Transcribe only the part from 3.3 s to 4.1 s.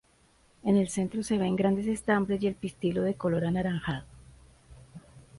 anaranjado.